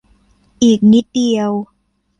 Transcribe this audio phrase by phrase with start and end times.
[0.63, 1.51] อีกนิดเดียว